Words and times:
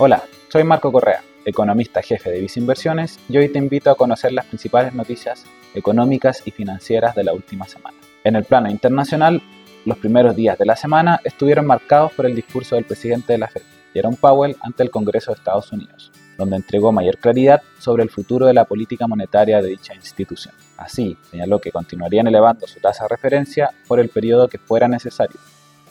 Hola, 0.00 0.22
soy 0.46 0.62
Marco 0.62 0.92
Correa, 0.92 1.24
economista 1.44 2.00
jefe 2.02 2.30
de 2.30 2.38
Visa 2.38 2.60
Inversiones 2.60 3.18
y 3.28 3.36
hoy 3.36 3.48
te 3.48 3.58
invito 3.58 3.90
a 3.90 3.96
conocer 3.96 4.30
las 4.30 4.46
principales 4.46 4.94
noticias 4.94 5.44
económicas 5.74 6.40
y 6.44 6.52
financieras 6.52 7.16
de 7.16 7.24
la 7.24 7.32
última 7.32 7.66
semana. 7.66 7.98
En 8.22 8.36
el 8.36 8.44
plano 8.44 8.70
internacional, 8.70 9.42
los 9.84 9.98
primeros 9.98 10.36
días 10.36 10.56
de 10.56 10.66
la 10.66 10.76
semana 10.76 11.18
estuvieron 11.24 11.66
marcados 11.66 12.12
por 12.12 12.26
el 12.26 12.36
discurso 12.36 12.76
del 12.76 12.84
presidente 12.84 13.32
de 13.32 13.40
la 13.40 13.48
Fed, 13.48 13.62
Jerome 13.92 14.16
Powell, 14.20 14.56
ante 14.60 14.84
el 14.84 14.90
Congreso 14.92 15.32
de 15.32 15.38
Estados 15.38 15.72
Unidos, 15.72 16.12
donde 16.36 16.54
entregó 16.54 16.92
mayor 16.92 17.18
claridad 17.18 17.60
sobre 17.80 18.04
el 18.04 18.10
futuro 18.10 18.46
de 18.46 18.54
la 18.54 18.66
política 18.66 19.08
monetaria 19.08 19.60
de 19.60 19.70
dicha 19.70 19.96
institución. 19.96 20.54
Así, 20.76 21.18
señaló 21.28 21.58
que 21.58 21.72
continuarían 21.72 22.28
elevando 22.28 22.68
su 22.68 22.78
tasa 22.78 23.02
de 23.02 23.08
referencia 23.08 23.70
por 23.88 23.98
el 23.98 24.10
periodo 24.10 24.46
que 24.46 24.58
fuera 24.58 24.86
necesario, 24.86 25.40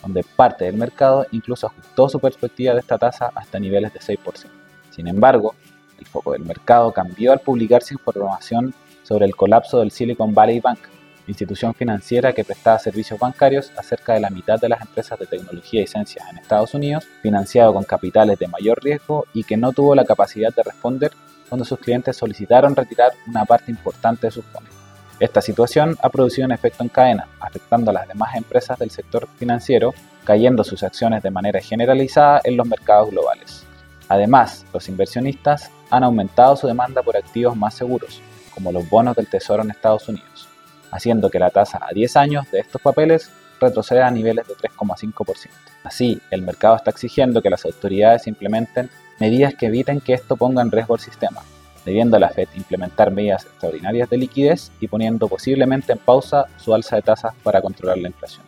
donde 0.02 0.24
parte 0.24 0.64
del 0.64 0.76
mercado 0.76 1.26
incluso 1.32 1.66
ajustó 1.66 2.08
su 2.08 2.20
perspectiva 2.20 2.74
de 2.74 2.80
esta 2.80 2.98
tasa 2.98 3.30
hasta 3.34 3.58
niveles 3.58 3.92
de 3.92 4.00
6%. 4.00 4.46
Sin 4.90 5.08
embargo, 5.08 5.54
el 5.98 6.06
foco 6.06 6.32
del 6.32 6.44
mercado 6.44 6.92
cambió 6.92 7.32
al 7.32 7.40
publicarse 7.40 7.94
información 7.94 8.74
sobre 9.02 9.26
el 9.26 9.36
colapso 9.36 9.80
del 9.80 9.90
Silicon 9.90 10.34
Valley 10.34 10.60
Bank, 10.60 10.80
institución 11.26 11.74
financiera 11.74 12.32
que 12.32 12.44
prestaba 12.44 12.78
servicios 12.78 13.18
bancarios 13.18 13.70
a 13.76 13.82
cerca 13.82 14.14
de 14.14 14.20
la 14.20 14.30
mitad 14.30 14.58
de 14.58 14.68
las 14.68 14.80
empresas 14.80 15.18
de 15.18 15.26
tecnología 15.26 15.82
y 15.82 15.86
ciencias 15.86 16.26
en 16.30 16.38
Estados 16.38 16.74
Unidos, 16.74 17.06
financiado 17.22 17.74
con 17.74 17.84
capitales 17.84 18.38
de 18.38 18.48
mayor 18.48 18.82
riesgo 18.82 19.26
y 19.34 19.44
que 19.44 19.56
no 19.56 19.72
tuvo 19.72 19.94
la 19.94 20.04
capacidad 20.04 20.54
de 20.54 20.62
responder 20.62 21.12
cuando 21.48 21.64
sus 21.64 21.78
clientes 21.78 22.16
solicitaron 22.16 22.76
retirar 22.76 23.12
una 23.26 23.44
parte 23.44 23.70
importante 23.70 24.26
de 24.26 24.30
sus 24.30 24.44
fondos. 24.46 24.72
Esta 25.20 25.42
situación 25.42 25.96
ha 26.00 26.10
producido 26.10 26.46
un 26.46 26.52
efecto 26.52 26.84
en 26.84 26.90
cadena, 26.90 27.26
afectando 27.40 27.90
a 27.90 27.94
las 27.94 28.06
demás 28.06 28.36
empresas 28.36 28.78
del 28.78 28.90
sector 28.90 29.26
financiero, 29.36 29.92
cayendo 30.24 30.62
sus 30.62 30.84
acciones 30.84 31.24
de 31.24 31.30
manera 31.30 31.60
generalizada 31.60 32.40
en 32.44 32.56
los 32.56 32.68
mercados 32.68 33.10
globales. 33.10 33.64
Además, 34.08 34.64
los 34.72 34.88
inversionistas 34.88 35.70
han 35.90 36.04
aumentado 36.04 36.54
su 36.56 36.68
demanda 36.68 37.02
por 37.02 37.16
activos 37.16 37.56
más 37.56 37.74
seguros, 37.74 38.22
como 38.54 38.70
los 38.70 38.88
bonos 38.88 39.16
del 39.16 39.26
Tesoro 39.26 39.64
en 39.64 39.70
Estados 39.70 40.08
Unidos, 40.08 40.48
haciendo 40.92 41.30
que 41.30 41.40
la 41.40 41.50
tasa 41.50 41.80
a 41.82 41.92
10 41.92 42.16
años 42.16 42.50
de 42.52 42.60
estos 42.60 42.80
papeles 42.80 43.28
retroceda 43.60 44.06
a 44.06 44.10
niveles 44.12 44.46
de 44.46 44.54
3,5%. 44.54 45.48
Así, 45.82 46.20
el 46.30 46.42
mercado 46.42 46.76
está 46.76 46.90
exigiendo 46.90 47.42
que 47.42 47.50
las 47.50 47.64
autoridades 47.64 48.28
implementen 48.28 48.88
medidas 49.18 49.54
que 49.54 49.66
eviten 49.66 50.00
que 50.00 50.14
esto 50.14 50.36
ponga 50.36 50.62
en 50.62 50.70
riesgo 50.70 50.94
el 50.94 51.00
sistema, 51.00 51.42
debiendo 51.88 52.18
la 52.18 52.28
Fed 52.28 52.48
implementar 52.54 53.10
medidas 53.10 53.46
extraordinarias 53.46 54.10
de 54.10 54.18
liquidez 54.18 54.70
y 54.78 54.88
poniendo 54.88 55.26
posiblemente 55.26 55.92
en 55.92 55.98
pausa 55.98 56.44
su 56.58 56.74
alza 56.74 56.96
de 56.96 57.02
tasas 57.02 57.32
para 57.42 57.62
controlar 57.62 57.96
la 57.96 58.08
inflación. 58.08 58.44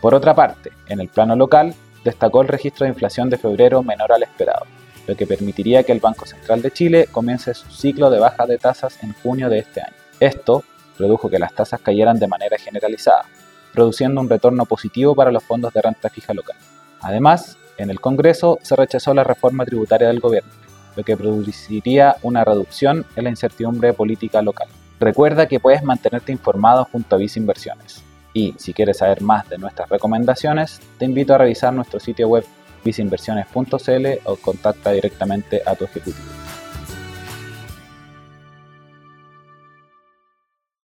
Por 0.00 0.12
otra 0.12 0.34
parte, 0.34 0.72
en 0.88 0.98
el 0.98 1.06
plano 1.06 1.36
local, 1.36 1.72
destacó 2.02 2.42
el 2.42 2.48
registro 2.48 2.84
de 2.84 2.90
inflación 2.90 3.30
de 3.30 3.38
febrero 3.38 3.84
menor 3.84 4.12
al 4.12 4.24
esperado, 4.24 4.66
lo 5.06 5.14
que 5.14 5.24
permitiría 5.24 5.84
que 5.84 5.92
el 5.92 6.00
Banco 6.00 6.26
Central 6.26 6.62
de 6.62 6.72
Chile 6.72 7.06
comience 7.12 7.54
su 7.54 7.70
ciclo 7.70 8.10
de 8.10 8.18
baja 8.18 8.44
de 8.44 8.58
tasas 8.58 9.00
en 9.04 9.12
junio 9.22 9.48
de 9.48 9.60
este 9.60 9.82
año. 9.82 9.94
Esto 10.18 10.64
produjo 10.98 11.30
que 11.30 11.38
las 11.38 11.54
tasas 11.54 11.80
cayeran 11.80 12.18
de 12.18 12.26
manera 12.26 12.58
generalizada, 12.58 13.24
produciendo 13.72 14.20
un 14.20 14.28
retorno 14.28 14.66
positivo 14.66 15.14
para 15.14 15.30
los 15.30 15.44
fondos 15.44 15.72
de 15.72 15.80
renta 15.80 16.10
fija 16.10 16.34
local. 16.34 16.56
Además, 17.02 17.56
en 17.76 17.88
el 17.88 18.00
Congreso 18.00 18.58
se 18.62 18.74
rechazó 18.74 19.14
la 19.14 19.22
reforma 19.22 19.64
tributaria 19.64 20.08
del 20.08 20.18
gobierno, 20.18 20.50
lo 20.96 21.02
que 21.02 21.16
produciría 21.16 22.16
una 22.22 22.44
reducción 22.44 23.06
en 23.16 23.24
la 23.24 23.30
incertidumbre 23.30 23.92
política 23.92 24.42
local. 24.42 24.68
Recuerda 24.98 25.48
que 25.48 25.60
puedes 25.60 25.82
mantenerte 25.82 26.32
informado 26.32 26.86
junto 26.90 27.16
a 27.16 27.18
Visa 27.18 27.38
Inversiones. 27.38 28.02
Y 28.32 28.54
si 28.58 28.72
quieres 28.72 28.98
saber 28.98 29.22
más 29.22 29.48
de 29.48 29.58
nuestras 29.58 29.88
recomendaciones, 29.88 30.80
te 30.98 31.04
invito 31.04 31.34
a 31.34 31.38
revisar 31.38 31.72
nuestro 31.72 31.98
sitio 31.98 32.28
web 32.28 32.44
visainversiones.cl 32.84 34.06
o 34.24 34.36
contacta 34.36 34.92
directamente 34.92 35.62
a 35.66 35.74
tu 35.74 35.84
ejecutivo. 35.84 36.28